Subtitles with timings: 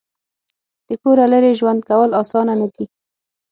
[0.87, 2.85] د کوره لرې ژوند کول اسانه نه دي.